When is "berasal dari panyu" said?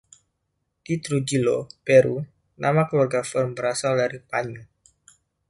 3.57-4.61